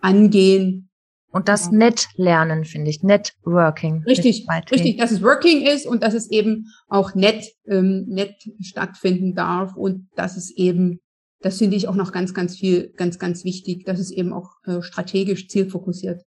[0.03, 0.89] angehen.
[1.31, 1.71] Und das ja.
[1.71, 4.03] nett lernen, finde ich, Networking.
[4.03, 9.33] Richtig, richtig, dass es Working ist und dass es eben auch nett, ähm, nett stattfinden
[9.33, 10.99] darf und dass es eben,
[11.41, 14.51] das finde ich auch noch ganz, ganz viel, ganz, ganz wichtig, dass es eben auch
[14.65, 16.21] äh, strategisch zielfokussiert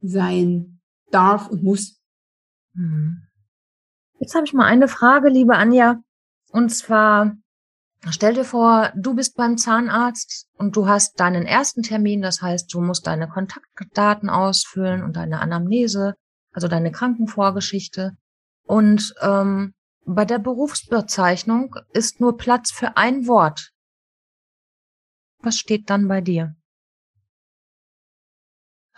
[0.00, 0.80] sein
[1.12, 2.00] darf und muss.
[2.74, 3.22] Mhm.
[4.18, 6.00] Jetzt habe ich mal eine Frage, liebe Anja,
[6.50, 7.36] und zwar,
[8.10, 12.72] Stell dir vor, du bist beim Zahnarzt und du hast deinen ersten Termin, das heißt,
[12.72, 16.14] du musst deine Kontaktdaten ausfüllen und deine Anamnese,
[16.52, 18.16] also deine Krankenvorgeschichte.
[18.64, 23.72] Und ähm, bei der Berufsbezeichnung ist nur Platz für ein Wort.
[25.40, 26.54] Was steht dann bei dir?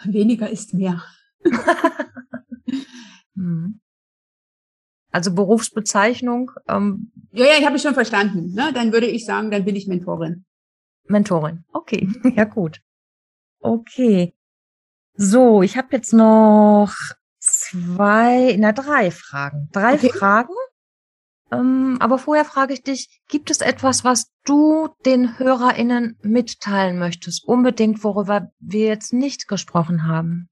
[0.05, 1.03] Weniger ist mehr.
[3.35, 3.81] hm.
[5.19, 6.53] Also Berufsbezeichnung.
[6.69, 8.55] Ähm, ja, ja, ich habe es schon verstanden.
[8.55, 8.73] Ne?
[8.73, 10.45] Dann würde ich sagen, dann bin ich Mentorin.
[11.09, 11.65] Mentorin.
[11.73, 12.81] Okay, ja gut.
[13.59, 14.33] Okay.
[15.15, 16.95] So, ich habe jetzt noch
[17.41, 19.69] zwei, na drei Fragen.
[19.73, 20.13] Drei okay.
[20.13, 20.55] Fragen.
[21.51, 27.45] Ähm, aber vorher frage ich dich, gibt es etwas, was du den HörerInnen mitteilen möchtest?
[27.45, 30.49] Unbedingt, worüber wir jetzt nicht gesprochen haben.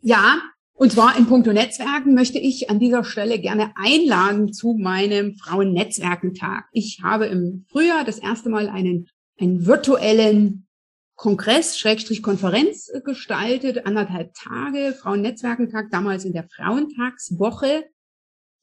[0.00, 0.40] Ja,
[0.74, 6.64] und zwar in puncto Netzwerken möchte ich an dieser Stelle gerne einladen zu meinem Frauennetzwerkentag.
[6.72, 9.08] Ich habe im Frühjahr das erste Mal einen,
[9.38, 10.66] einen virtuellen
[11.14, 17.84] Kongress, Schrägstrich Konferenz gestaltet, anderthalb Tage, Frauennetzwerkentag, damals in der Frauentagswoche.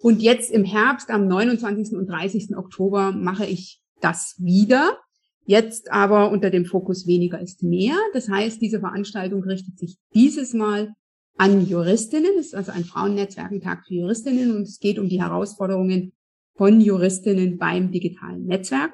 [0.02, 1.94] Und jetzt im Herbst, am 29.
[1.94, 2.58] und 30.
[2.58, 4.98] Oktober, mache ich das wieder.
[5.46, 7.96] Jetzt aber unter dem Fokus weniger ist mehr.
[8.14, 10.94] Das heißt, diese Veranstaltung richtet sich dieses Mal
[11.40, 12.32] an Juristinnen.
[12.38, 16.12] Es ist also ein Frauennetzwerkentag für Juristinnen und es geht um die Herausforderungen
[16.56, 18.94] von Juristinnen beim digitalen Netzwerken.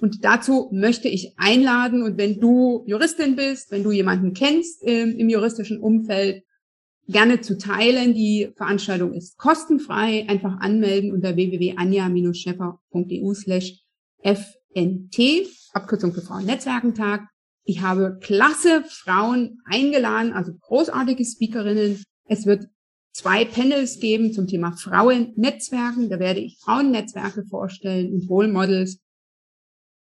[0.00, 5.02] Und dazu möchte ich einladen und wenn du Juristin bist, wenn du jemanden kennst äh,
[5.02, 6.42] im juristischen Umfeld,
[7.08, 8.14] gerne zu teilen.
[8.14, 10.26] Die Veranstaltung ist kostenfrei.
[10.28, 13.84] Einfach anmelden unter www.anja-scheffer.eu slash
[14.22, 17.28] FNT, Abkürzung für Frauennetzwerkentag.
[17.64, 22.02] Ich habe klasse Frauen eingeladen, also großartige Speakerinnen.
[22.26, 22.66] Es wird
[23.12, 26.08] zwei Panels geben zum Thema Frauennetzwerken.
[26.08, 28.98] Da werde ich Frauennetzwerke vorstellen und Role Models.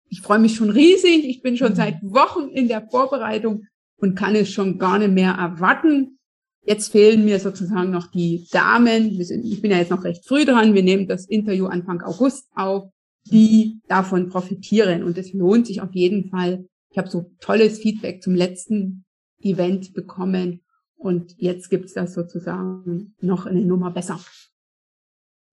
[0.10, 1.26] Ich freue mich schon riesig.
[1.26, 3.66] Ich bin schon seit Wochen in der Vorbereitung
[3.98, 6.20] und kann es schon gar nicht mehr erwarten.
[6.64, 9.20] Jetzt fehlen mir sozusagen noch die Damen.
[9.20, 10.74] Ich bin ja jetzt noch recht früh dran.
[10.74, 12.92] Wir nehmen das Interview Anfang August auf,
[13.26, 15.04] die davon profitieren.
[15.04, 19.06] Und es lohnt sich auf jeden Fall, ich habe so tolles Feedback zum letzten
[19.40, 20.64] Event bekommen
[20.96, 24.20] und jetzt gibt's das sozusagen noch eine Nummer besser.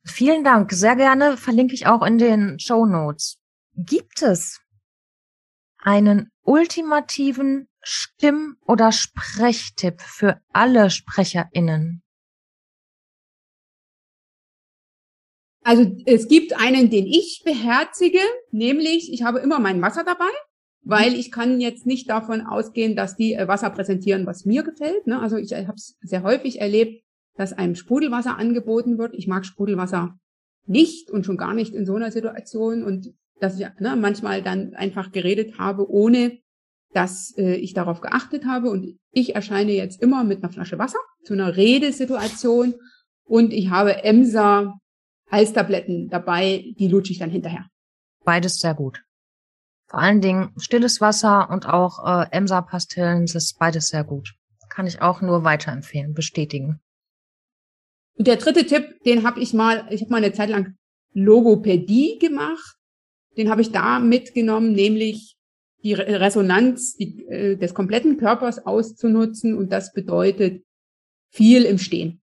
[0.05, 0.73] Vielen Dank.
[0.73, 3.39] Sehr gerne verlinke ich auch in den Show Notes.
[3.75, 4.61] Gibt es
[5.79, 12.03] einen ultimativen Stimm- oder Sprechtipp für alle SprecherInnen?
[15.63, 20.31] Also es gibt einen, den ich beherzige, nämlich ich habe immer mein Wasser dabei
[20.85, 25.07] weil ich kann jetzt nicht davon ausgehen, dass die äh, Wasser präsentieren, was mir gefällt.
[25.07, 25.19] Ne?
[25.19, 27.03] Also ich äh, habe es sehr häufig erlebt,
[27.37, 29.15] dass einem Sprudelwasser angeboten wird.
[29.15, 30.17] Ich mag Sprudelwasser
[30.67, 34.75] nicht und schon gar nicht in so einer Situation und dass ich ne, manchmal dann
[34.75, 36.39] einfach geredet habe, ohne
[36.93, 38.71] dass äh, ich darauf geachtet habe.
[38.71, 42.75] Und ich erscheine jetzt immer mit einer Flasche Wasser zu einer Redesituation
[43.25, 44.79] und ich habe Emser
[45.31, 47.67] Halstabletten dabei, die lutsche ich dann hinterher.
[48.25, 49.03] Beides sehr gut.
[49.87, 54.35] Vor allen Dingen stilles Wasser und auch äh, Emsa-Pastillen, das ist beides sehr gut.
[54.71, 56.81] Kann ich auch nur weiterempfehlen, bestätigen.
[58.17, 60.77] Und der dritte Tipp, den habe ich mal, ich habe mal eine Zeit lang
[61.13, 62.77] Logopädie gemacht.
[63.37, 65.37] Den habe ich da mitgenommen, nämlich
[65.83, 69.57] die Resonanz die, äh, des kompletten Körpers auszunutzen.
[69.57, 70.65] Und das bedeutet
[71.31, 72.23] viel im Stehen.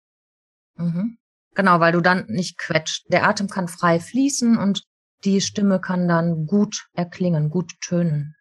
[0.76, 1.18] Mhm.
[1.56, 3.12] Genau, weil du dann nicht quetscht.
[3.12, 4.84] Der Atem kann frei fließen und
[5.24, 8.36] die Stimme kann dann gut erklingen, gut tönen.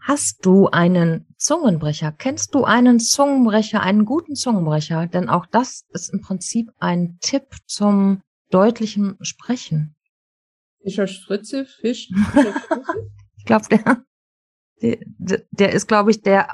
[0.00, 2.12] Hast du einen Zungenbrecher?
[2.12, 5.08] Kennst du einen Zungenbrecher, einen guten Zungenbrecher?
[5.08, 9.96] Denn auch das ist im Prinzip ein Tipp zum deutlichen Sprechen.
[10.82, 12.08] Fischer Fritze, Fisch.
[13.36, 14.04] ich glaube, der,
[14.80, 16.50] der, der ist, glaube ich, der,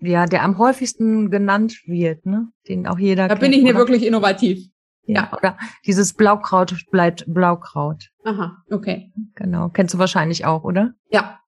[0.00, 2.52] ja, der am häufigsten genannt wird, ne?
[2.68, 3.26] Den auch jeder.
[3.26, 4.68] Da kennt, bin ich nicht wirklich innovativ.
[5.06, 8.10] Ja, oder dieses Blaukraut bleibt Blaukraut.
[8.24, 9.12] Aha, okay.
[9.34, 9.68] Genau.
[9.68, 10.94] Kennst du wahrscheinlich auch, oder?
[11.10, 11.40] Ja.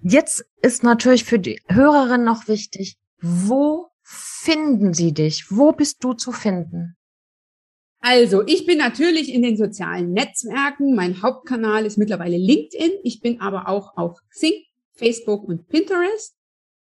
[0.00, 5.46] Jetzt ist natürlich für die Hörerin noch wichtig, wo finden sie dich?
[5.50, 6.96] Wo bist du zu finden?
[8.00, 10.94] Also, ich bin natürlich in den sozialen Netzwerken.
[10.94, 12.92] Mein Hauptkanal ist mittlerweile LinkedIn.
[13.02, 14.52] Ich bin aber auch auf Xing,
[14.92, 16.36] Facebook und Pinterest.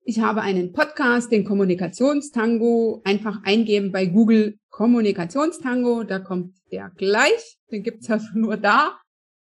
[0.04, 3.02] Ich habe einen Podcast, den Kommunikationstango.
[3.04, 6.02] Einfach eingeben bei Google Kommunikationstango.
[6.02, 7.58] Da kommt der gleich.
[7.70, 8.98] Den gibt's also nur da.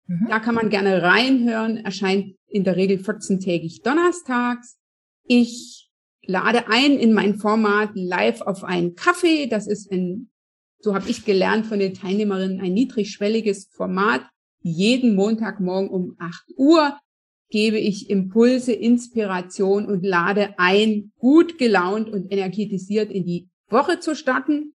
[0.08, 0.28] Mhm.
[0.28, 1.78] Da kann man gerne reinhören.
[1.78, 4.78] Erscheint in der Regel 14-tägig donnerstags.
[5.24, 5.90] Ich
[6.26, 9.48] lade ein in mein Format live auf einen Kaffee.
[9.48, 10.30] Das ist ein
[10.82, 14.22] so habe ich gelernt von den Teilnehmerinnen, ein niedrigschwelliges Format.
[14.62, 16.98] Jeden Montagmorgen um 8 Uhr
[17.50, 24.16] gebe ich Impulse, Inspiration und lade ein, gut gelaunt und energetisiert in die Woche zu
[24.16, 24.74] starten.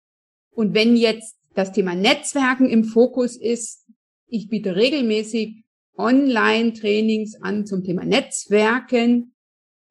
[0.53, 3.85] Und wenn jetzt das Thema Netzwerken im Fokus ist,
[4.27, 5.63] ich biete regelmäßig
[5.97, 9.35] Online-Trainings an zum Thema Netzwerken.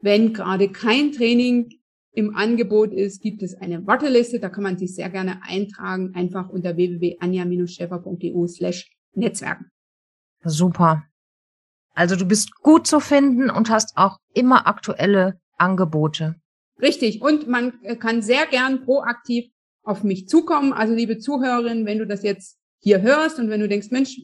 [0.00, 1.68] Wenn gerade kein Training
[2.12, 6.48] im Angebot ist, gibt es eine Warteliste, da kann man sich sehr gerne eintragen, einfach
[6.48, 9.70] unter www.anja-schäfer.eu slash Netzwerken.
[10.42, 11.04] Super.
[11.94, 16.36] Also du bist gut zu finden und hast auch immer aktuelle Angebote.
[16.80, 17.20] Richtig.
[17.20, 19.50] Und man kann sehr gern proaktiv
[19.82, 20.72] auf mich zukommen.
[20.72, 24.20] Also liebe Zuhörerin, wenn du das jetzt hier hörst und wenn du denkst, Mensch,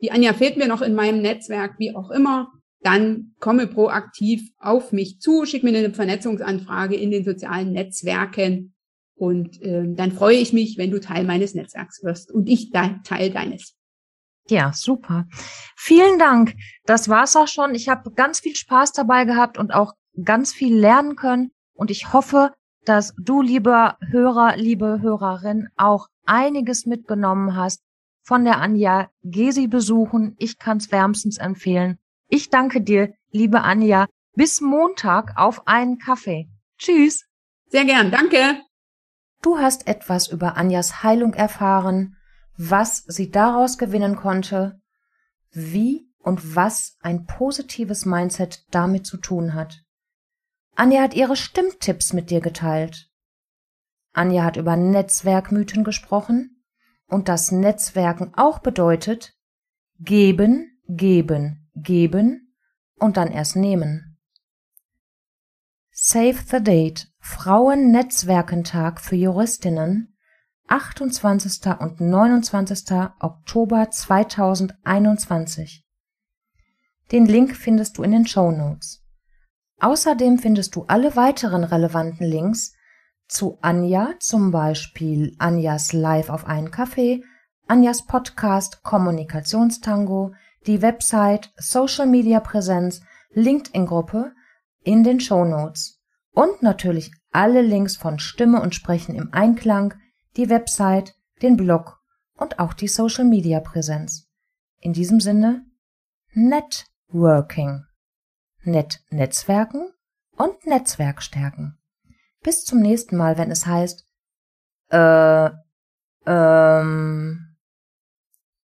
[0.00, 4.92] die Anja fehlt mir noch in meinem Netzwerk, wie auch immer, dann komme proaktiv auf
[4.92, 8.74] mich zu, schick mir eine Vernetzungsanfrage in den sozialen Netzwerken
[9.16, 12.96] und äh, dann freue ich mich, wenn du Teil meines Netzwerks wirst und ich de
[13.02, 13.74] Teil deines.
[14.48, 15.26] Ja, super.
[15.76, 16.54] Vielen Dank.
[16.84, 17.74] Das war's auch schon.
[17.74, 21.50] Ich habe ganz viel Spaß dabei gehabt und auch ganz viel lernen können.
[21.74, 22.52] Und ich hoffe,
[22.88, 27.82] dass du, lieber Hörer, liebe Hörerin, auch einiges mitgenommen hast
[28.22, 29.10] von der Anja.
[29.22, 30.34] Geh sie besuchen.
[30.38, 31.98] Ich kann's wärmstens empfehlen.
[32.28, 34.06] Ich danke dir, liebe Anja.
[34.34, 36.48] Bis Montag auf einen Kaffee.
[36.78, 37.24] Tschüss.
[37.68, 38.60] Sehr gern, danke.
[39.42, 42.16] Du hast etwas über Anjas Heilung erfahren,
[42.56, 44.80] was sie daraus gewinnen konnte,
[45.52, 49.85] wie und was ein positives Mindset damit zu tun hat.
[50.76, 53.10] Anja hat ihre Stimmtipps mit dir geteilt.
[54.12, 56.62] Anja hat über Netzwerkmythen gesprochen
[57.06, 59.34] und dass Netzwerken auch bedeutet
[59.98, 62.54] geben, geben, geben
[62.98, 64.18] und dann erst nehmen.
[65.90, 70.14] Save the Date Frauennetzwerkentag für Juristinnen
[70.68, 71.66] 28.
[71.78, 72.90] und 29.
[73.20, 75.86] Oktober 2021.
[77.12, 79.05] Den Link findest du in den Show Notes.
[79.80, 82.74] Außerdem findest du alle weiteren relevanten Links
[83.28, 87.22] zu Anja, zum Beispiel Anjas Live auf einen Kaffee,
[87.66, 90.34] Anjas Podcast Kommunikationstango,
[90.66, 93.02] die Website, Social Media Präsenz,
[93.32, 94.32] LinkedIn Gruppe
[94.82, 96.00] in den Show Notes
[96.32, 99.94] und natürlich alle Links von Stimme und Sprechen im Einklang,
[100.36, 101.98] die Website, den Blog
[102.36, 104.28] und auch die Social Media Präsenz.
[104.80, 105.64] In diesem Sinne,
[106.32, 107.85] Networking.
[108.66, 109.92] Net Netzwerken
[110.36, 111.78] und Netzwerk stärken.
[112.42, 114.04] Bis zum nächsten Mal, wenn es heißt,
[114.90, 115.50] äh,
[116.26, 117.56] ähm,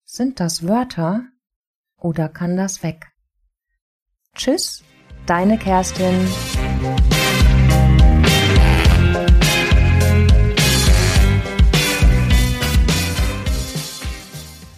[0.05, 1.25] sind das Wörter?
[1.97, 3.13] Oder kann das weg?
[4.35, 4.83] Tschüss,
[5.27, 6.29] deine Kerstin.